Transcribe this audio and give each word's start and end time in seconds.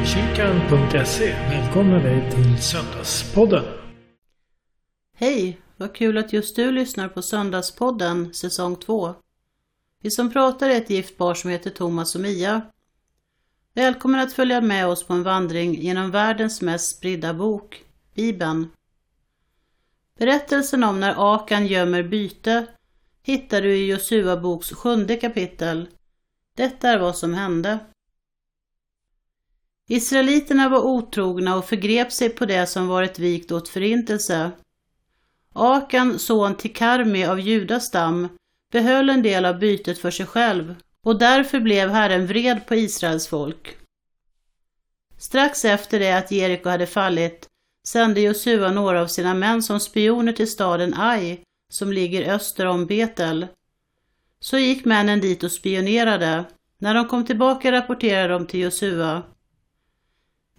Pingstkyrkan.se 0.00 1.32
välkomnar 1.32 2.00
dig 2.00 2.30
till 2.30 2.62
Söndagspodden. 2.62 3.64
Hej! 5.16 5.60
Vad 5.76 5.94
kul 5.94 6.18
att 6.18 6.32
just 6.32 6.56
du 6.56 6.70
lyssnar 6.70 7.08
på 7.08 7.22
Söndagspodden 7.22 8.34
säsong 8.34 8.76
2. 8.76 9.14
Vi 10.02 10.10
som 10.10 10.32
pratar 10.32 10.70
är 10.70 10.76
ett 10.76 10.90
gift 10.90 11.18
par 11.18 11.34
som 11.34 11.50
heter 11.50 11.70
Thomas 11.70 12.14
och 12.14 12.20
Mia. 12.20 12.62
Välkommen 13.74 14.20
att 14.20 14.32
följa 14.32 14.60
med 14.60 14.86
oss 14.86 15.06
på 15.06 15.12
en 15.12 15.22
vandring 15.22 15.74
genom 15.74 16.10
världens 16.10 16.60
mest 16.60 16.96
spridda 16.96 17.34
bok, 17.34 17.84
Bibeln. 18.14 18.70
Berättelsen 20.18 20.84
om 20.84 21.00
när 21.00 21.34
Akan 21.34 21.66
gömmer 21.66 22.02
byte 22.02 22.66
hittar 23.22 23.62
du 23.62 23.76
i 23.76 23.90
Josua 23.90 24.36
boks 24.36 24.72
sjunde 24.72 25.16
kapitel. 25.16 25.88
Detta 26.56 26.88
är 26.88 26.98
vad 26.98 27.16
som 27.16 27.34
hände. 27.34 27.78
Israeliterna 29.92 30.68
var 30.68 30.78
otrogna 30.78 31.56
och 31.56 31.64
förgrep 31.64 32.12
sig 32.12 32.28
på 32.28 32.46
det 32.46 32.66
som 32.66 32.88
varit 32.88 33.18
vikt 33.18 33.52
åt 33.52 33.68
förintelse. 33.68 34.50
Akan, 35.52 36.18
son 36.18 36.54
till 36.54 36.74
Karmi 36.74 37.24
av 37.24 37.40
Judas 37.40 37.86
stam, 37.86 38.28
behöll 38.72 39.10
en 39.10 39.22
del 39.22 39.44
av 39.44 39.58
bytet 39.58 39.98
för 39.98 40.10
sig 40.10 40.26
själv 40.26 40.74
och 41.06 41.18
därför 41.18 41.60
blev 41.60 41.90
Herren 41.90 42.26
vred 42.26 42.66
på 42.66 42.74
Israels 42.74 43.28
folk. 43.28 43.76
Strax 45.18 45.64
efter 45.64 45.98
det 45.98 46.12
att 46.12 46.30
Jeriko 46.30 46.68
hade 46.68 46.86
fallit 46.86 47.48
sände 47.88 48.20
Josua 48.20 48.72
några 48.72 49.02
av 49.02 49.06
sina 49.06 49.34
män 49.34 49.62
som 49.62 49.80
spioner 49.80 50.32
till 50.32 50.50
staden 50.50 50.94
Ai, 50.94 51.40
som 51.72 51.92
ligger 51.92 52.34
öster 52.34 52.66
om 52.66 52.86
Betel. 52.86 53.46
Så 54.40 54.58
gick 54.58 54.84
männen 54.84 55.20
dit 55.20 55.42
och 55.42 55.52
spionerade. 55.52 56.44
När 56.78 56.94
de 56.94 57.08
kom 57.08 57.24
tillbaka 57.24 57.72
rapporterade 57.72 58.32
de 58.34 58.46
till 58.46 58.60
Josua. 58.60 59.22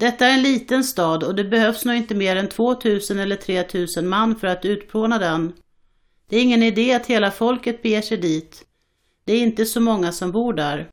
Detta 0.01 0.27
är 0.27 0.33
en 0.33 0.41
liten 0.41 0.83
stad 0.83 1.23
och 1.23 1.35
det 1.35 1.43
behövs 1.43 1.85
nog 1.85 1.95
inte 1.95 2.15
mer 2.15 2.35
än 2.35 2.49
2000 2.49 3.19
eller 3.19 3.35
3000 3.35 4.07
man 4.09 4.35
för 4.35 4.47
att 4.47 4.65
utplåna 4.65 5.19
den. 5.19 5.53
Det 6.29 6.37
är 6.37 6.41
ingen 6.41 6.63
idé 6.63 6.93
att 6.93 7.05
hela 7.05 7.31
folket 7.31 7.81
beger 7.81 8.01
sig 8.01 8.17
dit. 8.17 8.65
Det 9.25 9.33
är 9.33 9.41
inte 9.41 9.65
så 9.65 9.79
många 9.79 10.11
som 10.11 10.31
bor 10.31 10.53
där. 10.53 10.89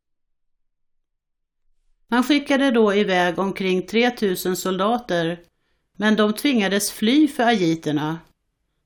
Man 2.09 2.23
skickade 2.23 2.71
då 2.71 2.95
iväg 2.95 3.39
omkring 3.39 3.87
3000 3.87 4.57
soldater, 4.57 5.41
men 5.97 6.17
de 6.17 6.33
tvingades 6.33 6.91
fly 6.91 7.29
för 7.29 7.43
agiterna. 7.43 8.19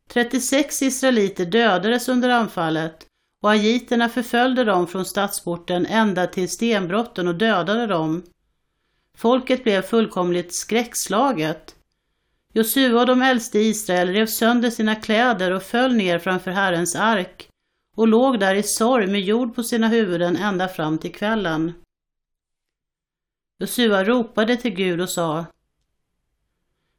36 0.08 0.82
israeliter 0.82 1.44
dödades 1.44 2.08
under 2.08 2.28
anfallet 2.28 3.06
och 3.42 3.52
agiterna 3.52 4.08
förföljde 4.08 4.64
dem 4.64 4.86
från 4.86 5.04
stadsporten 5.04 5.86
ända 5.86 6.26
till 6.26 6.48
stenbrotten 6.48 7.28
och 7.28 7.34
dödade 7.34 7.86
dem. 7.86 8.22
Folket 9.18 9.64
blev 9.64 9.82
fullkomligt 9.82 10.54
skräckslaget. 10.54 11.76
Josua 12.52 13.00
och 13.00 13.06
de 13.06 13.22
äldste 13.22 13.58
i 13.58 13.68
Israel 13.68 14.08
rev 14.08 14.26
sönder 14.26 14.70
sina 14.70 14.94
kläder 14.94 15.50
och 15.50 15.62
föll 15.62 15.94
ner 15.94 16.18
framför 16.18 16.50
Herrens 16.50 16.96
ark 16.96 17.48
och 17.96 18.08
låg 18.08 18.40
där 18.40 18.54
i 18.54 18.62
sorg 18.62 19.06
med 19.06 19.20
jord 19.20 19.54
på 19.54 19.62
sina 19.62 19.88
huvuden 19.88 20.36
ända 20.36 20.68
fram 20.68 20.98
till 20.98 21.14
kvällen. 21.14 21.72
Josua 23.58 24.04
ropade 24.04 24.56
till 24.56 24.74
Gud 24.74 25.00
och 25.00 25.08
sa 25.08 25.44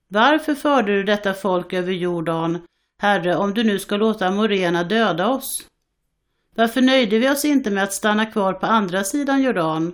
Varför 0.08 0.56
förde 0.56 0.92
du 0.92 1.04
detta 1.04 1.34
folk 1.34 1.74
över 1.74 1.92
Jordan, 1.92 2.62
Herre, 3.02 3.36
om 3.36 3.54
du 3.54 3.64
nu 3.64 3.80
ska 3.80 3.98
låta 3.98 4.32
morena 4.32 4.84
döda 4.84 5.28
oss? 5.28 5.68
Varför 6.56 6.82
nöjde 6.82 7.20
vi 7.20 7.30
oss 7.30 7.46
inte 7.46 7.72
med 7.72 7.84
att 7.84 7.94
stanna 7.94 8.26
kvar 8.26 8.54
på 8.54 8.66
andra 8.66 9.04
sidan 9.04 9.42
Jordan? 9.42 9.94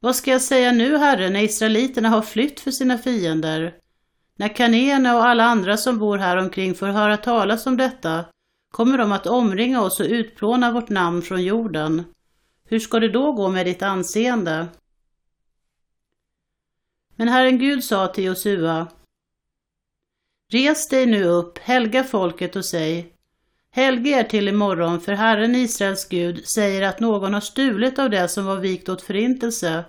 Vad 0.00 0.16
ska 0.16 0.30
jag 0.30 0.42
säga 0.42 0.72
nu, 0.72 0.96
Herre, 0.96 1.30
när 1.30 1.40
israeliterna 1.40 2.08
har 2.08 2.22
flytt 2.22 2.60
för 2.60 2.70
sina 2.70 2.98
fiender? 2.98 3.74
När 4.38 4.56
kanéerna 4.56 5.16
och 5.16 5.26
alla 5.26 5.44
andra 5.44 5.76
som 5.76 5.98
bor 5.98 6.18
här 6.18 6.36
omkring 6.36 6.74
får 6.74 6.86
höra 6.86 7.16
talas 7.16 7.66
om 7.66 7.76
detta 7.76 8.24
kommer 8.72 8.98
de 8.98 9.12
att 9.12 9.26
omringa 9.26 9.82
oss 9.82 10.00
och 10.00 10.06
utplåna 10.06 10.72
vårt 10.72 10.88
namn 10.88 11.22
från 11.22 11.42
jorden. 11.42 12.04
Hur 12.64 12.78
ska 12.78 13.00
det 13.00 13.08
då 13.08 13.32
gå 13.32 13.48
med 13.48 13.66
ditt 13.66 13.82
anseende? 13.82 14.68
Men 17.16 17.28
Herren 17.28 17.58
Gud 17.58 17.84
sa 17.84 18.06
till 18.06 18.24
Josua 18.24 18.88
Res 20.52 20.88
dig 20.88 21.06
nu 21.06 21.24
upp, 21.24 21.58
helga 21.58 22.04
folket 22.04 22.56
och 22.56 22.64
säg 22.64 23.15
Helge 23.76 24.10
er 24.10 24.22
till 24.22 24.48
imorgon, 24.48 25.00
för 25.00 25.12
Herren 25.12 25.54
Israels 25.54 26.08
Gud 26.08 26.48
säger 26.48 26.82
att 26.82 27.00
någon 27.00 27.34
har 27.34 27.40
stulit 27.40 27.98
av 27.98 28.10
det 28.10 28.28
som 28.28 28.44
var 28.44 28.56
vikt 28.56 28.88
åt 28.88 29.02
förintelse 29.02 29.84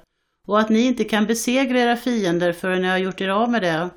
och 0.48 0.60
att 0.60 0.70
ni 0.70 0.80
inte 0.80 1.04
kan 1.04 1.26
besegra 1.26 1.80
era 1.80 1.98
fiender 1.98 2.54
förrän 2.54 2.82
ni 2.82 2.88
har 2.88 2.98
gjort 2.98 3.22
er 3.22 3.30
av 3.30 3.52
med 3.52 3.62
det. 3.62 3.90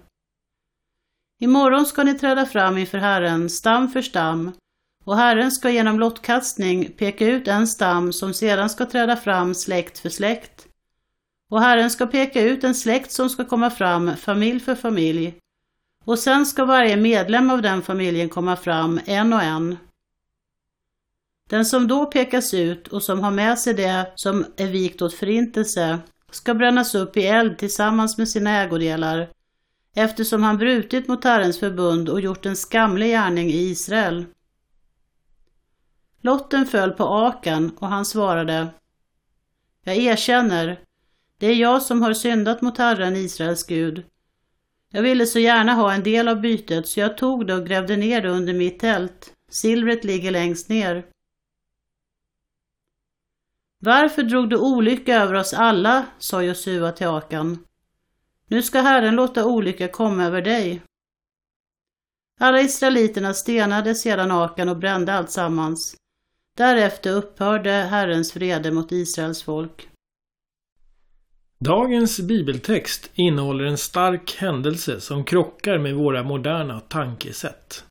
Imorgon 1.40 1.86
ska 1.86 2.02
ni 2.02 2.18
träda 2.18 2.46
fram 2.46 2.78
inför 2.78 2.98
Herren, 2.98 3.50
stam 3.50 3.88
för 3.88 4.02
stam, 4.02 4.52
och 5.04 5.16
Herren 5.16 5.50
ska 5.50 5.70
genom 5.70 6.00
lottkastning 6.00 6.92
peka 6.92 7.26
ut 7.26 7.48
en 7.48 7.66
stam 7.66 8.12
som 8.12 8.34
sedan 8.34 8.70
ska 8.70 8.86
träda 8.86 9.16
fram 9.16 9.54
släkt 9.54 9.98
för 9.98 10.08
släkt. 10.08 10.66
Och 11.50 11.60
Herren 11.60 11.90
ska 11.90 12.06
peka 12.06 12.42
ut 12.42 12.64
en 12.64 12.74
släkt 12.74 13.12
som 13.12 13.30
ska 13.30 13.44
komma 13.44 13.70
fram 13.70 14.16
familj 14.16 14.60
för 14.60 14.74
familj. 14.74 15.39
Och 16.04 16.18
sen 16.18 16.46
ska 16.46 16.64
varje 16.64 16.96
medlem 16.96 17.50
av 17.50 17.62
den 17.62 17.82
familjen 17.82 18.28
komma 18.28 18.56
fram 18.56 19.00
en 19.06 19.32
och 19.32 19.42
en. 19.42 19.76
Den 21.48 21.64
som 21.64 21.88
då 21.88 22.06
pekas 22.06 22.54
ut 22.54 22.88
och 22.88 23.02
som 23.02 23.20
har 23.20 23.30
med 23.30 23.58
sig 23.58 23.74
det 23.74 24.12
som 24.14 24.46
är 24.56 24.66
vikt 24.66 25.02
åt 25.02 25.14
förintelse 25.14 25.98
ska 26.30 26.54
brännas 26.54 26.94
upp 26.94 27.16
i 27.16 27.26
eld 27.26 27.58
tillsammans 27.58 28.18
med 28.18 28.28
sina 28.28 28.50
ägodelar, 28.50 29.30
eftersom 29.94 30.42
han 30.42 30.58
brutit 30.58 31.08
mot 31.08 31.24
Herrens 31.24 31.60
förbund 31.60 32.08
och 32.08 32.20
gjort 32.20 32.46
en 32.46 32.56
skamlig 32.56 33.08
gärning 33.08 33.48
i 33.50 33.56
Israel. 33.56 34.26
Lotten 36.20 36.66
föll 36.66 36.90
på 36.90 37.04
Akan 37.04 37.70
och 37.78 37.88
han 37.88 38.04
svarade 38.04 38.68
Jag 39.84 39.96
erkänner, 39.96 40.80
det 41.38 41.46
är 41.46 41.54
jag 41.54 41.82
som 41.82 42.02
har 42.02 42.14
syndat 42.14 42.62
mot 42.62 42.78
Herren 42.78 43.16
Israels 43.16 43.66
Gud. 43.66 44.04
Jag 44.92 45.02
ville 45.02 45.26
så 45.26 45.38
gärna 45.38 45.74
ha 45.74 45.92
en 45.92 46.02
del 46.02 46.28
av 46.28 46.40
bytet 46.40 46.88
så 46.88 47.00
jag 47.00 47.18
tog 47.18 47.46
det 47.46 47.54
och 47.54 47.66
grävde 47.66 47.96
ner 47.96 48.22
det 48.22 48.28
under 48.28 48.54
mitt 48.54 48.78
tält. 48.78 49.32
Silvret 49.50 50.04
ligger 50.04 50.30
längst 50.30 50.68
ner. 50.68 51.06
Varför 53.78 54.22
drog 54.22 54.50
du 54.50 54.56
olycka 54.56 55.16
över 55.16 55.34
oss 55.34 55.54
alla, 55.54 56.06
sa 56.18 56.42
Josua 56.42 56.92
till 56.92 57.06
Akan. 57.06 57.64
Nu 58.46 58.62
ska 58.62 58.80
Herren 58.80 59.16
låta 59.16 59.46
olycka 59.46 59.88
komma 59.88 60.24
över 60.24 60.42
dig. 60.42 60.82
Alla 62.40 62.60
israeliterna 62.60 63.34
stenade 63.34 63.94
sedan 63.94 64.30
Akan 64.30 64.68
och 64.68 64.76
brände 64.76 65.14
allt 65.14 65.30
sammans. 65.30 65.96
Därefter 66.56 67.12
upphörde 67.12 67.70
Herrens 67.70 68.36
vrede 68.36 68.70
mot 68.70 68.92
Israels 68.92 69.42
folk. 69.42 69.89
Dagens 71.64 72.20
bibeltext 72.20 73.10
innehåller 73.14 73.64
en 73.64 73.78
stark 73.78 74.36
händelse 74.36 75.00
som 75.00 75.24
krockar 75.24 75.78
med 75.78 75.94
våra 75.94 76.22
moderna 76.22 76.80
tankesätt. 76.80 77.84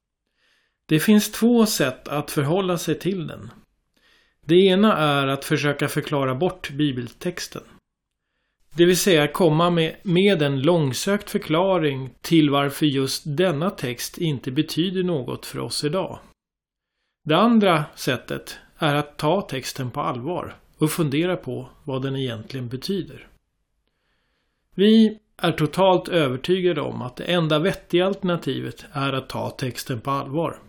Det 0.88 1.00
finns 1.00 1.32
två 1.32 1.66
sätt 1.66 2.08
att 2.08 2.32
förhålla 2.32 2.78
sig 2.78 3.00
till 3.00 3.28
den. 3.28 3.52
Det 4.46 4.56
ena 4.56 4.98
är 4.98 5.28
att 5.28 5.46
försöka 5.46 5.88
förklara 5.88 6.36
bort 6.36 6.72
bibeltexten. 6.72 7.62
Det 8.76 8.86
vill 8.86 8.98
säga 8.98 9.28
komma 9.28 9.70
med, 9.70 9.96
med 10.04 10.42
en 10.42 10.62
långsökt 10.62 11.30
förklaring 11.30 12.10
till 12.22 12.50
varför 12.50 12.86
just 12.86 13.24
denna 13.26 13.70
text 13.70 14.18
inte 14.18 14.52
betyder 14.52 15.04
något 15.04 15.46
för 15.46 15.60
oss 15.60 15.84
idag. 15.84 16.20
Det 17.24 17.38
andra 17.38 17.86
sättet 17.96 18.58
är 18.78 18.96
att 18.96 19.18
ta 19.18 19.42
texten 19.42 19.92
på 19.92 20.02
allvar 20.02 20.56
och 20.78 20.92
fundera 20.92 21.36
på 21.38 21.70
vad 21.84 22.02
den 22.02 22.16
egentligen 22.16 22.70
betyder. 22.70 23.29
Vi 24.80 25.20
är 25.38 25.52
totalt 25.52 26.08
övertygade 26.08 26.82
om 26.82 27.02
att 27.02 27.16
det 27.16 27.24
enda 27.24 27.60
vettiga 27.60 28.06
alternativet 28.06 28.86
är 28.92 29.14
att 29.14 29.30
ta 29.30 29.50
texten 29.50 30.02
på 30.02 30.12
allvar. 30.12 30.60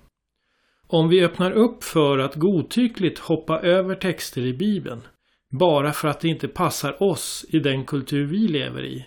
Om 0.87 1.09
vi 1.09 1.25
öppnar 1.25 1.53
upp 1.53 1.85
för 1.85 2.19
att 2.19 2.35
godtyckligt 2.35 3.19
hoppa 3.19 3.61
över 3.61 3.95
texter 3.95 4.43
i 4.43 4.53
Bibeln 4.53 5.03
bara 5.51 5.93
för 5.93 6.09
att 6.09 6.21
det 6.21 6.29
inte 6.29 6.49
passar 6.49 7.03
oss 7.03 7.47
i 7.49 7.59
den 7.59 7.85
kultur 7.85 8.27
vi 8.27 8.49
lever 8.49 8.85
i 8.85 9.07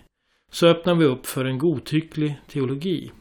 så 0.51 0.67
öppnar 0.67 0.95
vi 0.95 1.05
upp 1.05 1.25
för 1.25 1.45
en 1.45 1.57
godtycklig 1.57 2.35
teologi. 2.47 3.11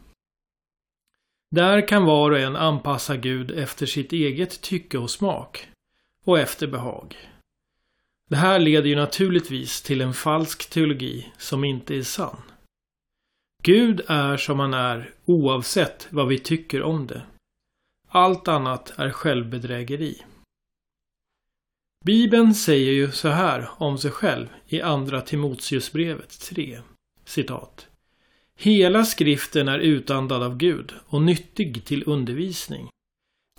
Där 1.50 1.88
kan 1.88 2.05
var 2.05 2.31
och 2.31 2.38
en 2.38 2.56
anpassa 2.56 3.17
Gud 3.17 3.50
efter 3.50 3.87
sitt 3.87 4.12
eget 4.12 4.62
tycke 4.62 4.99
och 4.99 5.11
smak 5.11 5.69
och 6.25 6.38
efter 6.38 6.67
behag. 6.67 7.17
Det 8.31 8.37
här 8.37 8.59
leder 8.59 8.89
ju 8.89 8.97
naturligtvis 8.97 9.83
till 9.83 10.01
en 10.01 10.15
falsk 10.15 10.71
teologi 10.71 11.33
som 11.39 11.65
inte 11.65 11.97
är 11.97 12.03
sann. 12.03 12.43
Gud 13.63 14.01
är 14.09 14.37
som 14.37 14.61
han 14.61 14.75
är 14.75 15.15
oavsett 15.25 16.09
vad 16.11 16.29
vi 16.29 16.39
tycker 16.39 16.83
om 16.83 17.07
det. 17.07 17.23
Allt 18.09 18.49
annat 18.49 18.93
är 18.97 19.11
självbedrägeri. 19.11 20.23
Bibeln 22.05 22.55
säger 22.55 22.93
ju 22.93 23.11
så 23.11 23.29
här 23.29 23.69
om 23.79 23.99
sig 23.99 24.11
själv 24.11 24.47
i 24.67 24.81
Andra 24.81 25.21
Timoteusbrevet 25.21 26.41
3. 26.41 26.81
citat. 27.25 27.87
Hela 28.59 29.05
skriften 29.05 29.69
är 29.69 29.79
utandad 29.79 30.43
av 30.43 30.57
Gud 30.57 30.95
och 31.07 31.23
nyttig 31.23 31.85
till 31.85 32.05
undervisning, 32.07 32.89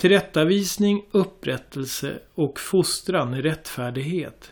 tillrättavisning, 0.03 1.05
upprättelse 1.11 2.19
och 2.33 2.59
fostran 2.59 3.33
i 3.33 3.41
rättfärdighet, 3.41 4.51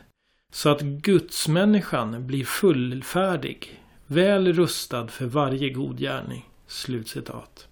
så 0.51 0.69
att 0.69 0.81
gudsmänniskan 0.81 2.27
blir 2.27 2.45
fullfärdig, 2.45 3.81
väl 4.07 4.53
rustad 4.53 5.07
för 5.07 5.25
varje 5.25 5.69
god 5.69 5.99
gärning. 5.99 6.49
Slutcitat. 6.67 7.67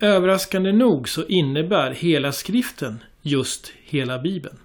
Överraskande 0.00 0.72
nog 0.72 1.08
så 1.08 1.26
innebär 1.26 1.90
hela 1.90 2.32
skriften 2.32 3.04
just 3.22 3.72
hela 3.84 4.18
bibeln. 4.18 4.58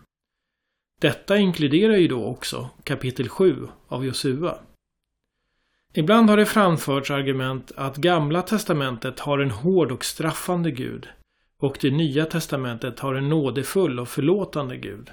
Detta 1.02 1.38
inkluderar 1.38 1.96
ju 1.96 2.08
då 2.08 2.26
också 2.26 2.70
kapitel 2.84 3.30
7 3.30 3.68
av 3.88 4.06
Josua. 4.06 4.58
Ibland 5.94 6.30
har 6.30 6.38
det 6.38 6.46
framförts 6.46 7.12
argument 7.12 7.72
att 7.76 7.98
Gamla 7.98 8.42
Testamentet 8.42 9.20
har 9.20 9.40
en 9.40 9.52
hård 9.52 9.92
och 9.92 10.06
straffande 10.06 10.72
Gud 10.72 11.08
och 11.60 11.78
det 11.82 11.92
Nya 11.92 12.26
Testamentet 12.26 13.00
har 13.00 13.16
en 13.16 13.30
nådefull 13.30 14.00
och 14.00 14.10
förlåtande 14.10 14.78
Gud. 14.78 15.12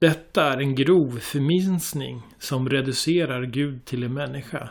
Detta 0.00 0.44
är 0.44 0.58
en 0.58 0.74
grov 0.74 1.18
förminskning 1.18 2.22
som 2.38 2.68
reducerar 2.68 3.42
Gud 3.42 3.84
till 3.84 4.02
en 4.02 4.14
människa. 4.14 4.70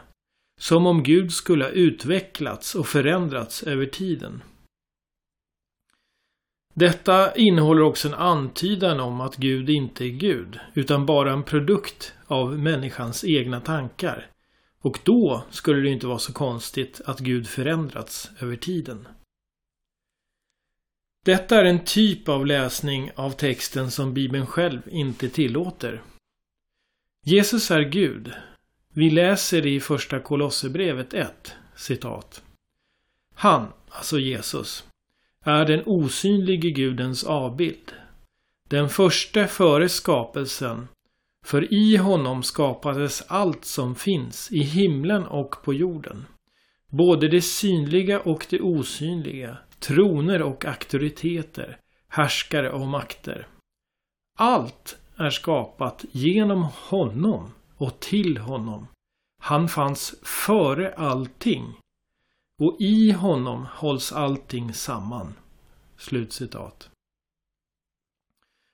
Som 0.60 0.86
om 0.86 1.04
Gud 1.04 1.32
skulle 1.32 1.64
ha 1.64 1.72
utvecklats 1.72 2.76
och 2.76 2.88
förändrats 2.88 3.64
över 3.64 3.86
tiden. 3.86 4.44
Detta 6.74 7.36
innehåller 7.36 7.82
också 7.82 8.08
en 8.08 8.14
antydan 8.14 9.00
om 9.00 9.22
att 9.22 9.36
Gud 9.36 9.70
inte 9.70 10.06
är 10.06 10.10
Gud, 10.10 10.60
utan 10.74 11.06
bara 11.06 11.34
en 11.34 11.44
produkt 11.44 12.14
av 12.28 12.60
människans 12.60 13.26
egna 13.26 13.62
tankar. 13.62 14.28
Och 14.82 15.00
då 15.04 15.44
skulle 15.50 15.82
det 15.82 15.90
inte 15.90 16.08
vara 16.08 16.20
så 16.20 16.34
konstigt 16.34 17.02
att 17.06 17.20
Gud 17.20 17.48
förändrats 17.48 18.32
över 18.40 18.56
tiden. 18.56 19.08
Detta 21.26 21.60
är 21.60 21.66
en 21.66 21.86
typ 21.86 22.30
av 22.30 22.46
läsning 22.46 23.12
av 23.16 23.32
texten 23.32 23.92
som 23.92 24.14
Bibeln 24.14 24.46
själv 24.46 24.82
inte 24.92 25.30
tillåter. 25.30 26.02
Jesus 27.26 27.72
är 27.72 27.82
Gud. 27.82 28.32
Vi 28.94 29.10
läser 29.10 29.68
i 29.68 29.80
första 29.80 30.20
Kolosserbrevet 30.20 31.14
1, 31.14 31.56
citat. 31.76 32.44
Han, 33.36 33.68
alltså 33.90 34.20
Jesus, 34.20 34.84
är 35.46 35.66
den 35.66 35.84
osynlige 35.86 36.70
Gudens 36.70 37.24
avbild. 37.24 37.92
Den 38.70 38.90
första 38.90 39.48
före 39.48 39.90
skapelsen. 39.90 40.88
För 41.46 41.74
i 41.74 41.98
honom 41.98 42.44
skapades 42.44 43.24
allt 43.28 43.66
som 43.66 43.96
finns 43.96 44.52
i 44.52 44.60
himlen 44.60 45.26
och 45.26 45.64
på 45.64 45.74
jorden. 45.74 46.26
Både 46.90 47.28
det 47.28 47.42
synliga 47.42 48.20
och 48.20 48.46
det 48.50 48.60
osynliga, 48.60 49.58
troner 49.80 50.42
och 50.42 50.66
auktoriteter, 50.66 51.78
härskare 52.08 52.72
och 52.72 52.88
makter. 52.88 53.48
Allt 54.38 54.98
är 55.16 55.30
skapat 55.30 56.06
genom 56.12 56.64
honom 56.64 57.52
och 57.78 58.00
till 58.00 58.38
honom. 58.38 58.88
Han 59.42 59.70
fanns 59.70 60.16
före 60.24 60.94
allting 60.94 61.74
och 62.60 62.78
i 62.80 63.12
honom 63.12 63.68
hålls 63.74 64.12
allting 64.12 64.74
samman. 64.74 65.34
Slutcitat. 65.98 66.90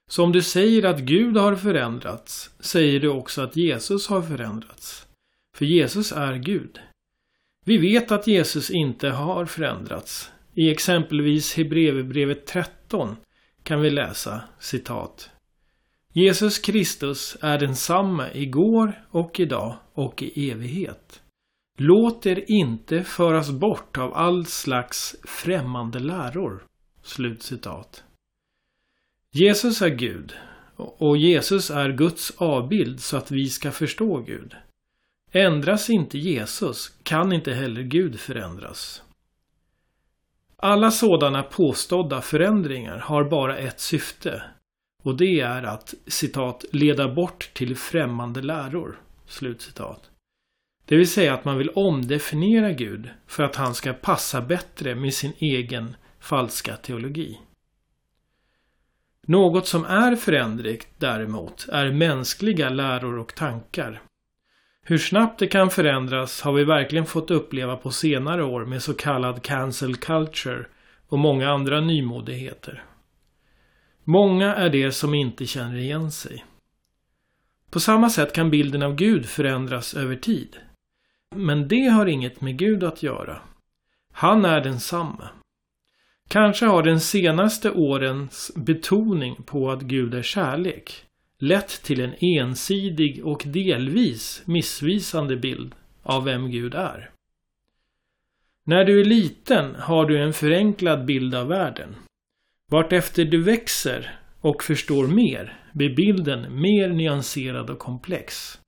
Så 0.07 0.24
om 0.24 0.31
du 0.31 0.42
säger 0.42 0.86
att 0.86 1.00
Gud 1.00 1.38
har 1.38 1.56
förändrats 1.56 2.52
säger 2.60 3.00
du 3.00 3.10
också 3.10 3.42
att 3.42 3.56
Jesus 3.56 4.07
har 4.07 4.22
förändrats. 4.22 5.07
För 5.56 5.66
Jesus 5.66 6.12
är 6.12 6.36
Gud. 6.36 6.80
Vi 7.66 7.78
vet 7.78 8.12
att 8.12 8.28
Jesus 8.28 8.69
inte 8.69 9.10
har 9.10 9.46
förändrats. 9.46 10.31
I 10.57 10.69
exempelvis 10.69 11.54
Hebreerbrevet 11.54 12.46
13 12.46 13.16
kan 13.63 13.81
vi 13.81 13.90
läsa 13.90 14.42
citat. 14.60 15.30
Jesus 16.13 16.60
Kristus 16.60 17.38
är 17.42 17.60
densamme 17.60 18.30
igår 18.34 19.06
och 19.12 19.40
idag 19.40 19.75
och 19.94 20.24
i 20.24 20.52
evighet. 20.52 21.22
Låt 21.78 22.25
er 22.25 22.44
inte 22.48 23.04
föras 23.04 23.52
bort 23.52 23.98
av 23.98 24.13
all 24.13 24.46
slags 24.46 25.16
främmande 25.24 26.00
läror. 26.00 26.63
Slutcitat. 27.04 28.04
Jesus 29.31 29.81
är 29.81 29.90
Gud 29.90 30.34
och 30.78 31.18
Jesus 31.18 31.72
är 31.72 31.90
Guds 31.90 32.34
avbild 32.38 33.00
så 33.00 33.18
att 33.18 33.31
vi 33.31 33.46
ska 33.46 33.72
förstå 33.72 34.19
Gud. 34.19 34.56
Ändras 35.31 35.90
inte 35.90 36.18
Jesus 36.18 36.90
kan 37.04 37.34
inte 37.34 37.54
heller 37.54 37.81
Gud 37.81 38.19
förändras. 38.19 39.05
Alla 40.57 40.92
sådana 40.92 41.44
påstådda 41.44 42.22
förändringar 42.22 42.98
har 42.98 43.24
bara 43.24 43.57
ett 43.57 43.80
syfte 43.80 44.44
och 45.04 45.18
det 45.18 45.40
är 45.40 45.63
att 45.63 45.94
citat 46.07 46.66
leda 46.72 47.13
bort 47.13 47.50
till 47.54 47.75
främmande 47.75 48.42
läror. 48.42 49.00
Slutcitat. 49.28 50.10
Det 50.86 50.96
vill 50.96 51.10
säga 51.10 51.34
att 51.34 51.46
man 51.46 51.57
vill 51.57 51.69
omdefiniera 51.69 52.72
Gud 52.72 53.10
för 53.28 53.44
att 53.44 53.56
han 53.56 53.75
ska 53.75 53.94
passa 53.94 54.42
bättre 54.42 54.96
med 54.96 55.13
sin 55.13 55.34
egen 55.38 55.96
falska 56.19 56.75
teologi. 56.78 57.40
Något 59.28 59.68
som 59.68 59.86
är 59.86 60.16
förändligt 60.16 60.88
däremot 60.98 61.68
är 61.72 61.92
mänskliga 61.92 62.69
läror 62.69 63.19
och 63.19 63.36
tankar. 63.36 64.02
Hur 64.87 64.97
snabbt 64.97 65.39
det 65.39 65.47
kan 65.47 65.69
förändras 65.69 66.41
har 66.41 66.53
vi 66.53 66.63
verkligen 66.63 67.05
fått 67.05 67.31
uppleva 67.31 67.75
på 67.75 67.91
senare 67.91 68.43
år 68.43 68.65
med 68.65 68.81
så 68.81 68.93
kallad 68.93 69.43
cancel 69.43 69.95
culture 69.95 70.65
och 71.07 71.19
många 71.19 71.49
andra 71.49 71.81
nymodigheter. 71.81 72.83
Många 74.03 74.55
är 74.55 74.69
det 74.69 74.91
som 74.91 75.13
inte 75.13 75.45
känner 75.45 75.77
igen 75.77 76.11
sig. 76.11 76.45
På 77.71 77.79
samma 77.79 78.09
sätt 78.09 78.33
kan 78.33 78.49
bilden 78.49 78.83
av 78.83 78.95
Gud 78.95 79.25
förändras 79.25 79.93
över 79.93 80.15
tid. 80.15 80.57
Men 81.35 81.67
det 81.67 81.89
har 81.89 82.05
inget 82.05 82.41
med 82.41 82.57
Gud 82.57 82.83
att 82.83 83.03
göra. 83.03 83.41
Han 84.13 84.45
är 84.45 84.61
densamme. 84.61 85.29
Kanske 86.29 86.65
har 86.65 86.83
den 86.83 86.99
senaste 86.99 87.71
årens 87.71 88.51
betoning 88.55 89.35
på 89.45 89.71
att 89.71 89.81
Gud 89.81 90.13
är 90.13 90.21
kärlek 90.21 91.06
lett 91.47 91.83
till 91.83 92.02
en 92.02 92.16
ensidig 92.21 93.25
och 93.25 93.44
delvis 93.45 94.44
missvisande 94.45 95.37
bild 95.37 95.75
av 96.04 96.23
vem 96.23 96.52
Gud 96.52 96.75
är. 96.75 97.09
När 98.66 98.85
du 98.85 99.02
är 99.02 99.06
liten 99.06 99.75
har 99.75 100.06
du 100.06 100.23
en 100.23 100.33
förenklad 100.33 101.06
bild 101.06 101.35
av 101.35 101.47
världen. 101.47 101.95
Vartefter 102.71 103.25
du 103.25 103.44
växer 103.44 104.19
och 104.42 104.64
förstår 104.64 105.07
mer 105.07 105.59
blir 105.73 105.95
bilden 105.95 106.61
mer 106.61 106.90
nyanserad 106.90 107.69
och 107.69 107.80
komplex. 107.80 108.59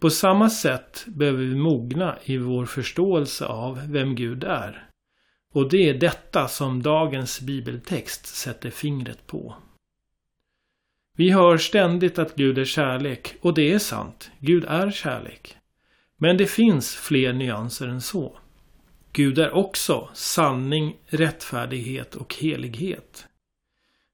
På 0.00 0.10
samma 0.10 0.50
sätt 0.50 1.04
behöver 1.06 1.44
vi 1.44 1.54
mogna 1.54 2.18
i 2.24 2.38
vår 2.38 2.64
förståelse 2.66 3.46
av 3.46 3.80
vem 3.88 4.14
Gud 4.14 4.44
är. 4.44 4.88
Och 5.54 5.70
det 5.70 5.88
är 5.88 5.94
detta 5.94 6.48
som 6.48 6.82
dagens 6.82 7.40
bibeltext 7.40 8.26
sätter 8.26 8.70
fingret 8.70 9.26
på. 9.26 9.56
Vi 11.20 11.30
hör 11.30 11.58
ständigt 11.58 12.18
att 12.18 12.34
Gud 12.34 12.58
är 12.58 12.64
kärlek 12.64 13.34
och 13.40 13.54
det 13.54 13.72
är 13.72 13.78
sant. 13.78 14.30
Gud 14.38 14.64
är 14.68 14.90
kärlek. 14.90 15.56
Men 16.16 16.36
det 16.36 16.46
finns 16.46 16.94
fler 16.94 17.32
nyanser 17.32 17.88
än 17.88 18.00
så. 18.00 18.38
Gud 19.12 19.38
är 19.38 19.54
också 19.54 20.08
sanning, 20.14 20.96
rättfärdighet 21.06 22.14
och 22.14 22.34
helighet. 22.34 23.26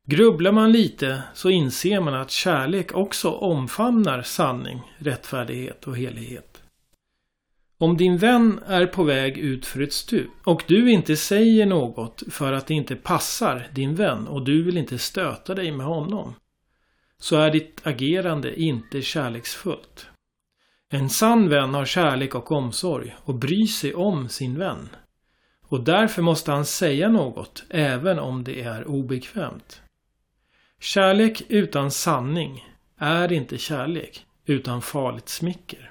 Grubblar 0.07 0.53
man 0.53 0.73
lite 0.73 1.23
så 1.35 1.51
inser 1.51 2.01
man 2.01 2.15
att 2.15 2.31
kärlek 2.31 2.95
också 2.95 3.31
omfamnar 3.31 4.23
sanning, 4.23 4.81
rättfärdighet 4.99 5.87
och 5.87 5.97
helighet. 5.97 6.63
Om 7.79 7.97
din 7.97 8.19
vän 8.19 8.61
är 8.67 8.87
på 8.87 9.03
väg 9.03 9.39
ut 9.39 9.67
för 9.67 9.83
ett 9.83 9.93
stup 9.93 10.31
och 10.45 10.65
du 10.67 10.91
inte 10.91 11.17
säger 11.17 11.67
något 11.67 12.23
för 12.31 12.53
att 12.53 12.67
det 12.67 12.75
inte 12.75 12.97
passar 12.97 13.69
din 13.75 13.95
vän 13.95 14.29
och 14.29 14.45
du 14.45 14.63
vill 14.63 14.77
inte 14.77 14.99
stöta 14.99 15.55
dig 15.55 15.73
med 15.73 15.87
honom 15.87 16.35
så 17.19 17.37
är 17.37 17.51
ditt 17.51 17.87
agerande 17.87 18.61
inte 18.61 19.03
kärleksfullt. 19.03 20.07
En 20.89 21.11
sann 21.11 21.49
vän 21.49 21.75
har 21.75 21.85
kärlek 21.85 22.35
och 22.35 22.53
omsorg 22.53 23.17
och 23.25 23.35
bryr 23.35 23.67
sig 23.67 23.95
om 23.95 24.29
sin 24.29 24.59
vän. 24.59 24.89
Och 25.69 25.81
därför 25.81 26.23
måste 26.23 26.53
han 26.53 26.65
säga 26.65 27.09
något 27.09 27.65
även 27.71 28.19
om 28.19 28.45
det 28.45 28.63
är 28.63 28.89
obekvämt. 28.89 29.83
Kärlek 30.81 31.43
utan 31.49 31.91
sanning 31.91 32.65
är 32.99 33.33
inte 33.33 33.59
kärlek 33.59 34.27
utan 34.45 34.83
farligt 34.83 35.29
smicker. 35.29 35.91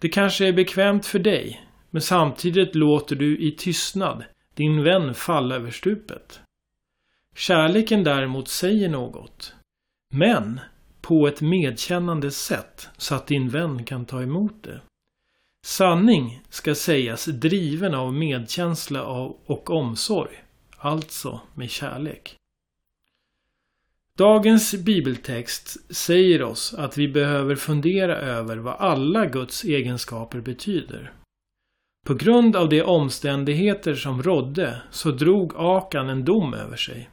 Det 0.00 0.08
kanske 0.08 0.48
är 0.48 0.52
bekvämt 0.52 1.06
för 1.06 1.18
dig 1.18 1.66
men 1.90 2.02
samtidigt 2.02 2.74
låter 2.74 3.16
du 3.16 3.38
i 3.38 3.52
tystnad 3.52 4.24
din 4.54 4.82
vän 4.82 5.14
falla 5.14 5.54
över 5.54 5.70
stupet. 5.70 6.40
Kärleken 7.36 8.04
däremot 8.04 8.48
säger 8.48 8.88
något. 8.88 9.54
Men 10.14 10.60
på 11.00 11.28
ett 11.28 11.40
medkännande 11.40 12.30
sätt 12.30 12.88
så 12.96 13.14
att 13.14 13.26
din 13.26 13.48
vän 13.48 13.84
kan 13.84 14.04
ta 14.04 14.22
emot 14.22 14.62
det. 14.62 14.80
Sanning 15.66 16.42
ska 16.48 16.74
sägas 16.74 17.24
driven 17.24 17.94
av 17.94 18.14
medkänsla 18.14 19.04
och 19.46 19.70
omsorg, 19.70 20.44
alltså 20.76 21.40
med 21.54 21.70
kärlek. 21.70 22.36
Dagens 24.16 24.74
bibeltext 24.74 25.94
säger 25.96 26.42
oss 26.42 26.74
att 26.74 26.98
vi 26.98 27.08
behöver 27.08 27.56
fundera 27.56 28.16
över 28.16 28.56
vad 28.56 28.74
alla 28.74 29.26
Guds 29.26 29.64
egenskaper 29.64 30.40
betyder. 30.40 31.12
På 32.06 32.14
grund 32.14 32.56
av 32.56 32.68
de 32.68 32.82
omständigheter 32.82 33.94
som 33.94 34.22
rådde 34.22 34.82
så 34.90 35.10
drog 35.10 35.52
Akan 35.56 36.08
en 36.08 36.24
dom 36.24 36.54
över 36.54 36.76
sig. 36.76 37.10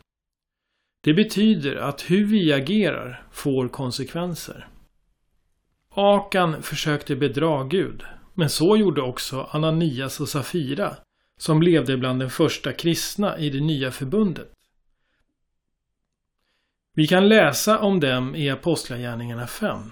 Det 1.07 1.13
betyder 1.13 1.75
att 1.75 2.11
hur 2.11 2.25
vi 2.25 2.53
agerar 2.53 3.23
får 3.31 3.67
konsekvenser. 3.67 4.67
Akan 5.89 6.63
försökte 6.63 7.15
bedra 7.15 7.63
Gud, 7.63 8.03
men 8.33 8.49
så 8.49 8.77
gjorde 8.77 9.01
också 9.01 9.47
Ananias 9.51 10.19
och 10.19 10.29
Safira, 10.29 10.95
som 11.37 11.61
levde 11.61 11.97
bland 11.97 12.19
den 12.19 12.29
första 12.29 12.73
kristna 12.73 13.37
i 13.37 13.49
det 13.49 13.59
nya 13.59 13.91
förbundet. 13.91 14.51
Vi 16.93 17.07
kan 17.07 17.29
läsa 17.29 17.79
om 17.79 17.99
dem 17.99 18.35
i 18.35 18.49
Apostlagärningarna 18.49 19.47
5. 19.47 19.91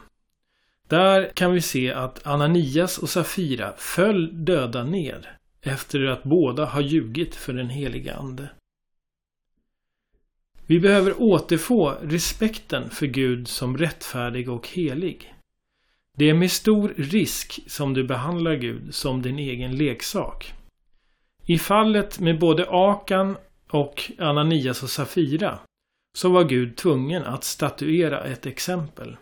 Där 0.88 1.32
kan 1.34 1.54
vi 1.54 1.62
se 1.62 1.94
att 1.94 2.28
Ananias 2.28 2.98
och 2.98 3.10
Safira 3.10 3.74
föll 3.78 4.46
döda 4.46 4.84
ner 4.84 5.38
efter 5.62 6.06
att 6.06 6.24
båda 6.24 6.66
har 6.66 6.82
ljugit 6.82 7.36
för 7.36 7.54
den 7.54 7.70
heliga 7.70 8.16
Ande. 8.16 8.50
Vi 10.68 10.80
behöver 10.80 11.22
återfå 11.22 11.94
respekten 12.02 12.90
för 12.90 13.06
Gud 13.06 13.48
som 13.48 13.78
rättfärdig 13.78 14.50
och 14.50 14.68
helig. 14.68 15.34
Det 16.18 16.30
är 16.30 16.34
med 16.34 16.52
stor 16.52 16.94
risk 16.98 17.60
som 17.68 17.94
du 17.94 18.04
behandlar 18.04 18.56
Gud 18.56 18.96
som 18.96 19.22
din 19.22 19.40
egen 19.40 19.76
leksak. 19.76 20.54
I 21.46 21.58
fallet 21.58 22.20
med 22.20 22.40
både 22.40 22.66
Akan 22.70 23.38
och 23.70 24.12
Ananias 24.20 24.84
och 24.84 24.90
Safira 24.90 25.60
så 26.18 26.30
var 26.30 26.44
Gud 26.44 26.76
tvungen 26.78 27.24
att 27.24 27.44
statuera 27.44 28.24
ett 28.24 28.46
exempel. 28.46 29.18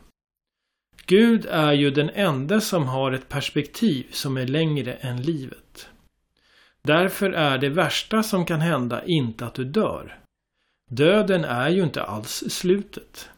Gud 1.06 1.46
är 1.46 1.74
ju 1.74 1.92
den 1.92 2.10
enda 2.10 2.62
som 2.62 2.88
har 2.88 3.12
ett 3.12 3.30
perspektiv 3.30 4.08
som 4.12 4.38
är 4.38 4.48
längre 4.48 4.94
än 4.94 5.22
livet. 5.22 5.90
Därför 6.84 7.32
är 7.32 7.58
det 7.58 7.70
värsta 7.70 8.24
som 8.24 8.46
kan 8.46 8.62
hända 8.62 9.06
inte 9.06 9.46
att 9.46 9.54
du 9.54 9.64
dör. 9.64 10.23
Döden 10.96 11.44
är 11.44 11.70
ju 11.70 11.84
inte 11.84 12.04
alls 12.04 12.44
slutet. 12.48 13.30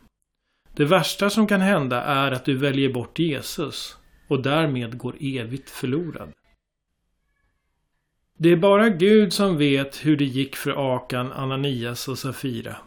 Det 0.73 0.85
värsta 0.85 1.29
som 1.29 1.47
kan 1.47 1.61
hända 1.61 2.01
är 2.01 2.31
att 2.31 2.45
du 2.45 2.57
väljer 2.57 2.93
bort 2.93 3.19
Jesus 3.19 3.97
och 4.27 4.43
därmed 4.43 4.97
går 4.97 5.15
evigt 5.19 5.69
förlorad. 5.69 6.31
Det 8.37 8.49
är 8.49 8.57
bara 8.57 8.89
Gud 8.89 9.33
som 9.33 9.57
vet 9.57 10.05
hur 10.05 10.17
det 10.17 10.25
gick 10.25 10.55
för 10.55 10.95
Akan, 10.95 11.31
Ananias 11.31 12.07
och 12.07 12.17
Safira. 12.17 12.77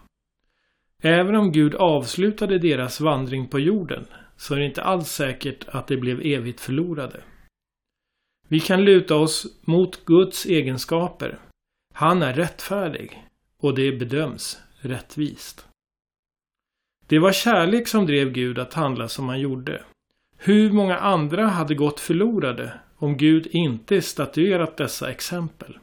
Även 1.03 1.37
om 1.37 1.53
Gud 1.53 1.75
avslutade 1.75 2.59
deras 2.59 3.01
vandring 3.01 3.49
på 3.49 3.59
jorden 3.59 4.07
så 4.37 4.55
är 4.55 4.59
det 4.59 4.67
inte 4.67 4.83
alls 4.83 5.09
säkert 5.09 5.69
att 5.69 5.87
de 5.87 5.97
blev 5.97 6.21
evigt 6.21 6.61
förlorade. 6.61 7.23
Vi 8.49 8.61
kan 8.61 8.85
luta 8.85 9.15
oss 9.15 9.47
mot 9.67 10.05
Guds 10.05 10.47
egenskaper. 10.47 11.39
Han 11.95 12.23
är 12.23 12.35
rättfärdig 12.35 13.28
och 13.63 13.75
det 13.75 13.99
bedöms 13.99 14.63
rättvist. 14.81 15.69
Det 17.07 17.19
var 17.19 17.33
kärlek 17.33 17.89
som 17.89 18.07
drev 18.07 18.33
Gud 18.33 18.59
att 18.59 18.75
handla 18.75 19.09
som 19.09 19.29
han 19.29 19.41
gjorde. 19.41 19.85
Hur 20.37 20.73
många 20.73 20.97
andra 20.97 21.47
hade 21.47 21.75
gått 21.75 22.01
förlorade 22.01 22.81
om 22.97 23.17
Gud 23.17 23.47
inte 23.51 24.03
statuerat 24.03 24.77
dessa 24.77 25.11
exempel? 25.11 25.79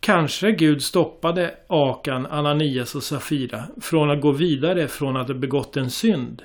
Kanske 0.00 0.52
Gud 0.52 0.82
stoppade 0.82 1.58
Akan, 1.68 2.26
Ananias 2.26 2.94
och 2.94 3.02
Safira 3.02 3.68
från 3.80 4.10
att 4.10 4.22
gå 4.22 4.32
vidare 4.32 4.88
från 4.88 5.16
att 5.16 5.28
ha 5.28 5.34
begått 5.34 5.76
en 5.76 5.90
synd 5.90 6.42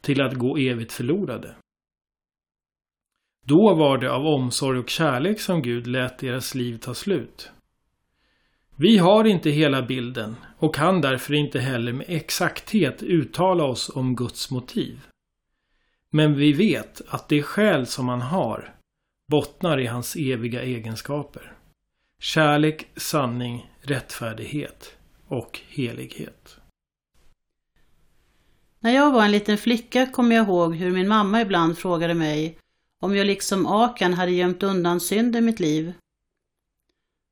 till 0.00 0.22
att 0.22 0.34
gå 0.34 0.56
evigt 0.56 0.92
förlorade. 0.92 1.54
Då 3.46 3.74
var 3.74 3.98
det 3.98 4.12
av 4.12 4.26
omsorg 4.26 4.78
och 4.78 4.88
kärlek 4.88 5.40
som 5.40 5.62
Gud 5.62 5.86
lät 5.86 6.18
deras 6.18 6.54
liv 6.54 6.78
ta 6.78 6.94
slut. 6.94 7.50
Vi 8.76 8.98
har 8.98 9.24
inte 9.24 9.50
hela 9.50 9.82
bilden 9.82 10.36
och 10.58 10.74
kan 10.74 11.00
därför 11.00 11.34
inte 11.34 11.60
heller 11.60 11.92
med 11.92 12.06
exakthet 12.08 13.02
uttala 13.02 13.64
oss 13.64 13.90
om 13.94 14.16
Guds 14.16 14.50
motiv. 14.50 15.00
Men 16.10 16.34
vi 16.34 16.52
vet 16.52 17.02
att 17.08 17.28
det 17.28 17.42
skäl 17.42 17.86
som 17.86 18.08
han 18.08 18.22
har 18.22 18.74
bottnar 19.30 19.80
i 19.80 19.86
hans 19.86 20.16
eviga 20.16 20.62
egenskaper. 20.62 21.52
Kärlek, 22.20 22.86
sanning, 22.96 23.70
rättfärdighet 23.80 24.96
och 25.28 25.60
helighet. 25.68 26.58
När 28.80 28.94
jag 28.94 29.12
var 29.12 29.24
en 29.24 29.32
liten 29.32 29.58
flicka 29.58 30.06
kommer 30.06 30.36
jag 30.36 30.46
ihåg 30.46 30.74
hur 30.74 30.90
min 30.90 31.08
mamma 31.08 31.40
ibland 31.40 31.78
frågade 31.78 32.14
mig 32.14 32.58
om 33.00 33.16
jag 33.16 33.26
liksom 33.26 33.66
Akan 33.66 34.14
hade 34.14 34.32
gömt 34.32 34.62
undan 34.62 35.00
synd 35.00 35.36
i 35.36 35.40
mitt 35.40 35.60
liv. 35.60 35.92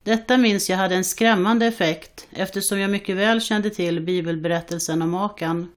Detta 0.05 0.37
minns 0.37 0.71
jag 0.71 0.77
hade 0.77 0.95
en 0.95 1.05
skrämmande 1.05 1.67
effekt 1.67 2.29
eftersom 2.31 2.79
jag 2.79 2.91
mycket 2.91 3.17
väl 3.17 3.41
kände 3.41 3.71
till 3.71 4.01
bibelberättelsen 4.01 5.03
om 5.03 5.15
Akan. 5.15 5.73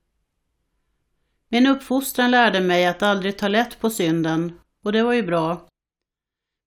Min 1.49 1.67
uppfostran 1.67 2.31
lärde 2.31 2.61
mig 2.61 2.85
att 2.85 3.03
aldrig 3.03 3.37
ta 3.37 3.47
lätt 3.47 3.79
på 3.79 3.89
synden 3.89 4.59
och 4.83 4.91
det 4.91 5.03
var 5.03 5.13
ju 5.13 5.23
bra. 5.23 5.67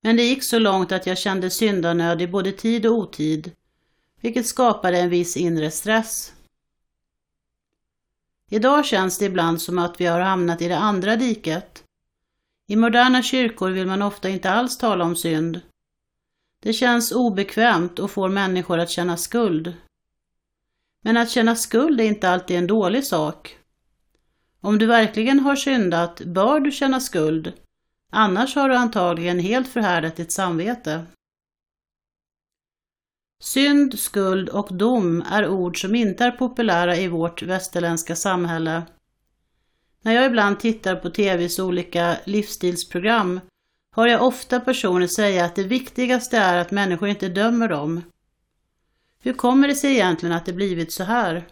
Men 0.03 0.17
det 0.17 0.23
gick 0.23 0.45
så 0.45 0.59
långt 0.59 0.93
att 0.93 1.07
jag 1.07 1.19
kände 1.19 1.51
syndanöd 1.51 2.23
i 2.23 2.27
både 2.27 2.53
tid 2.53 2.87
och 2.87 2.93
otid, 2.93 3.53
vilket 4.21 4.47
skapade 4.47 4.99
en 4.99 5.11
viss 5.11 5.37
inre 5.37 5.71
stress. 5.71 6.33
Idag 8.51 8.87
känns 8.87 9.19
det 9.19 9.25
ibland 9.25 9.63
som 9.63 9.79
att 9.79 10.01
vi 10.01 10.07
har 10.07 10.21
hamnat 10.21 10.63
i 10.63 10.69
det 10.69 10.79
andra 10.79 11.17
diket. 11.17 11.85
I 12.67 12.77
moderna 12.77 13.23
kyrkor 13.23 13.71
vill 13.71 13.87
man 13.87 14.03
ofta 14.03 14.29
inte 14.29 14.51
alls 14.51 14.79
tala 14.79 15.05
om 15.05 15.17
synd. 15.17 15.61
Det 16.61 16.73
känns 16.73 17.13
obekvämt 17.13 17.99
och 17.99 18.11
får 18.11 18.29
människor 18.29 18.79
att 18.79 18.91
känna 18.91 19.17
skuld. 19.17 19.75
Men 21.03 21.17
att 21.17 21.31
känna 21.31 21.57
skuld 21.57 22.01
är 22.01 22.05
inte 22.05 22.31
alltid 22.31 22.57
en 22.57 22.67
dålig 22.67 23.05
sak. 23.05 23.59
Om 24.61 24.79
du 24.79 24.87
verkligen 24.87 25.41
har 25.41 25.57
syndat 25.57 26.21
bör 26.21 26.61
du 26.61 26.71
känna 26.71 27.01
skuld, 27.01 27.53
annars 28.11 28.57
har 28.57 28.69
du 28.69 28.75
antagligen 28.75 29.39
helt 29.39 29.69
förhärdat 29.69 30.17
ditt 30.17 30.33
samvete. 30.33 31.07
Synd, 33.41 33.99
skuld 33.99 34.49
och 34.49 34.77
dom 34.77 35.23
är 35.23 35.49
ord 35.49 35.81
som 35.81 35.95
inte 35.95 36.25
är 36.25 36.31
populära 36.31 36.97
i 36.97 37.09
vårt 37.09 37.43
västerländska 37.43 38.17
samhälle. 38.17 38.83
När 40.03 40.13
jag 40.13 40.27
ibland 40.27 40.61
tittar 40.61 40.97
på 40.97 41.11
TVs 41.11 41.59
olika 41.59 42.17
livsstilsprogram 42.25 43.41
hör 43.99 44.07
jag 44.07 44.23
ofta 44.23 44.61
personer 44.61 45.07
säga 45.07 45.45
att 45.45 45.55
det 45.55 45.63
viktigaste 45.63 46.39
är 46.39 46.59
att 46.59 46.71
människor 46.71 47.09
inte 47.09 47.29
dömer 47.29 47.69
dem. 47.69 48.03
Hur 49.21 49.33
kommer 49.33 49.69
det 49.69 49.75
sig 49.75 49.93
egentligen 49.93 50.35
att 50.35 50.47
det 50.47 50.53
blivit 50.53 50.93
så 50.93 51.05
här? 51.05 51.49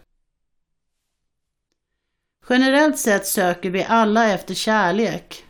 Generellt 2.49 2.99
sett 2.99 3.27
söker 3.27 3.69
vi 3.69 3.83
alla 3.83 4.33
efter 4.33 4.53
kärlek. 4.53 5.45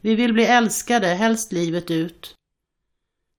Vi 0.00 0.14
vill 0.14 0.32
bli 0.32 0.44
älskade, 0.44 1.06
helst 1.06 1.52
livet 1.52 1.90
ut. 1.90 2.34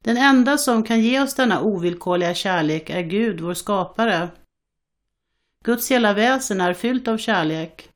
Den 0.04 0.18
enda 0.18 0.58
som 0.58 0.84
kan 0.84 1.02
ge 1.02 1.22
oss 1.22 1.36
denna 1.36 1.62
ovillkorliga 1.62 2.34
kärlek 2.34 2.90
är 2.90 3.02
Gud, 3.02 3.42
vår 3.42 3.54
skapare. 3.54 4.30
Guds 5.64 5.92
hela 5.92 6.14
väsen 6.14 6.62
är 6.62 6.74
fyllt 6.74 7.08
av 7.08 7.18
kärlek. 7.18 7.90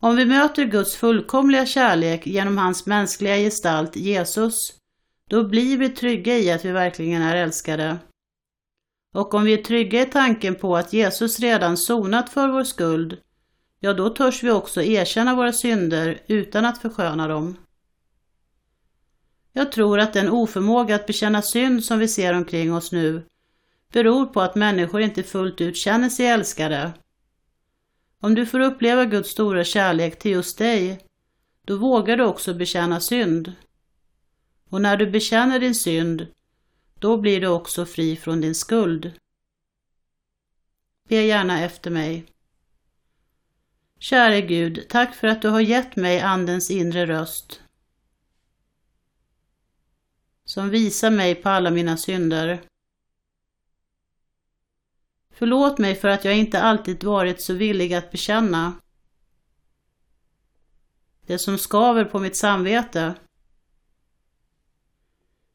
Om 0.00 0.16
vi 0.16 0.24
möter 0.24 0.64
Guds 0.64 0.96
fullkomliga 0.96 1.66
kärlek 1.66 2.26
genom 2.26 2.58
hans 2.58 2.86
mänskliga 2.86 3.36
gestalt 3.36 3.96
Jesus, 3.96 4.72
då 5.30 5.44
blir 5.44 5.78
vi 5.78 5.88
trygga 5.88 6.38
i 6.38 6.50
att 6.50 6.64
vi 6.64 6.70
verkligen 6.70 7.22
är 7.22 7.36
älskade. 7.36 7.98
Och 9.14 9.34
om 9.34 9.44
vi 9.44 9.52
är 9.52 9.62
trygga 9.62 10.02
i 10.02 10.06
tanken 10.06 10.54
på 10.54 10.76
att 10.76 10.92
Jesus 10.92 11.40
redan 11.40 11.76
sonat 11.76 12.30
för 12.30 12.48
vår 12.48 12.64
skuld, 12.64 13.18
ja 13.80 13.92
då 13.92 14.10
törs 14.10 14.42
vi 14.42 14.50
också 14.50 14.82
erkänna 14.82 15.34
våra 15.34 15.52
synder 15.52 16.20
utan 16.26 16.64
att 16.64 16.78
försköna 16.78 17.28
dem. 17.28 17.56
Jag 19.52 19.72
tror 19.72 20.00
att 20.00 20.12
den 20.12 20.28
oförmåga 20.28 20.94
att 20.94 21.06
bekänna 21.06 21.42
synd 21.42 21.84
som 21.84 21.98
vi 21.98 22.08
ser 22.08 22.34
omkring 22.34 22.74
oss 22.74 22.92
nu 22.92 23.22
beror 23.92 24.26
på 24.26 24.40
att 24.40 24.54
människor 24.54 25.00
inte 25.00 25.22
fullt 25.22 25.60
ut 25.60 25.76
känner 25.76 26.08
sig 26.08 26.26
älskade. 26.26 26.92
Om 28.20 28.34
du 28.34 28.46
får 28.46 28.60
uppleva 28.60 29.04
Guds 29.04 29.30
stora 29.30 29.64
kärlek 29.64 30.18
till 30.18 30.30
just 30.30 30.58
dig, 30.58 31.00
då 31.64 31.76
vågar 31.76 32.16
du 32.16 32.24
också 32.24 32.54
bekänna 32.54 33.00
synd. 33.00 33.52
Och 34.70 34.82
när 34.82 34.96
du 34.96 35.10
bekänner 35.10 35.58
din 35.58 35.74
synd, 35.74 36.26
då 36.98 37.16
blir 37.16 37.40
du 37.40 37.46
också 37.46 37.86
fri 37.86 38.16
från 38.16 38.40
din 38.40 38.54
skuld. 38.54 39.12
Be 41.08 41.16
gärna 41.16 41.64
efter 41.64 41.90
mig. 41.90 42.26
Käre 43.98 44.40
Gud, 44.40 44.86
tack 44.88 45.14
för 45.14 45.28
att 45.28 45.42
du 45.42 45.48
har 45.48 45.60
gett 45.60 45.96
mig 45.96 46.20
Andens 46.20 46.70
inre 46.70 47.06
röst 47.06 47.60
som 50.46 50.70
visar 50.70 51.10
mig 51.10 51.34
på 51.34 51.48
alla 51.48 51.70
mina 51.70 51.96
synder. 51.96 52.62
Förlåt 55.38 55.78
mig 55.78 55.94
för 55.94 56.08
att 56.08 56.24
jag 56.24 56.36
inte 56.36 56.62
alltid 56.62 57.04
varit 57.04 57.40
så 57.40 57.54
villig 57.54 57.94
att 57.94 58.10
bekänna 58.10 58.72
det 61.26 61.38
som 61.38 61.58
skaver 61.58 62.04
på 62.04 62.18
mitt 62.18 62.36
samvete. 62.36 63.14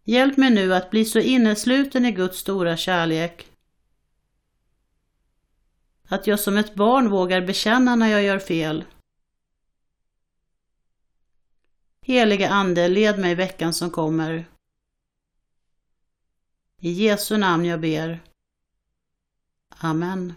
Hjälp 0.04 0.38
mig 0.38 0.50
nu 0.50 0.74
att 0.76 0.90
bli 0.90 1.06
så 1.06 1.20
innesluten 1.20 2.06
i 2.06 2.12
Guds 2.12 2.38
stora 2.38 2.78
kärlek 2.78 3.48
att 6.12 6.28
jag 6.28 6.40
som 6.40 6.58
ett 6.58 6.76
barn 6.76 7.10
vågar 7.10 7.42
bekänna 7.42 7.96
när 7.96 8.08
jag 8.08 8.24
gör 8.24 8.40
fel. 8.40 8.84
Helige 12.02 12.50
Ande, 12.50 12.88
led 12.88 13.20
mig 13.20 13.36
veckan 13.36 13.74
som 13.74 13.92
kommer. 13.92 14.46
I 16.80 16.92
Jesu 16.92 17.38
namn 17.38 17.66
jag 17.66 17.82
ber. 17.82 18.31
Amen. 19.84 20.36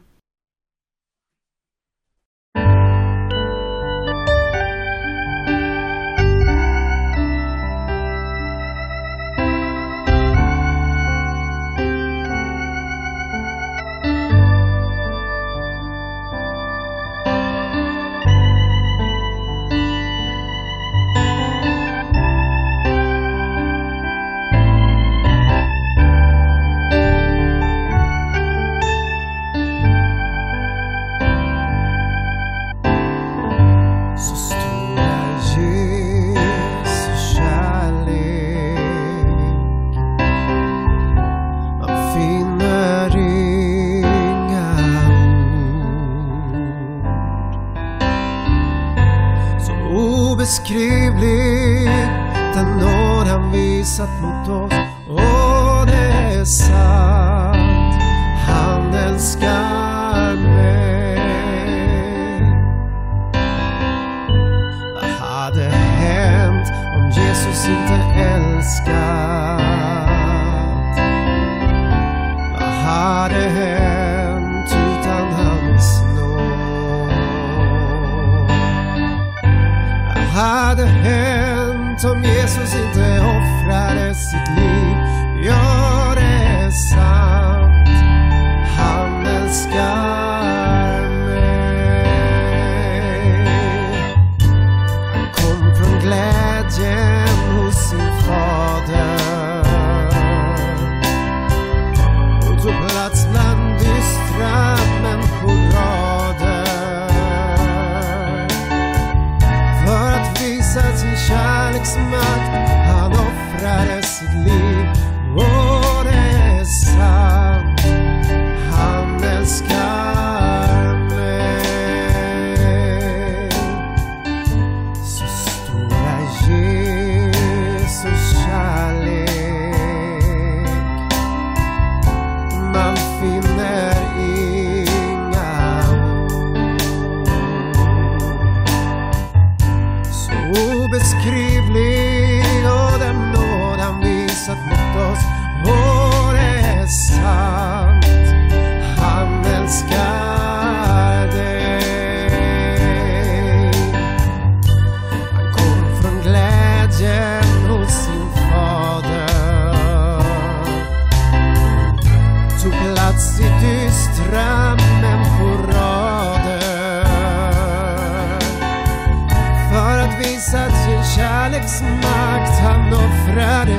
Obeskrivlig 140.95 142.45
och 142.65 142.99
den 142.99 143.17
nåd 143.33 143.79
han 143.81 144.01
visat 144.01 144.59
mot 144.67 144.97
oss 144.97 145.25
vår 145.65 146.37
är 146.37 146.87
sann. 146.87 147.24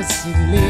För 0.08 0.30
att 0.30 0.65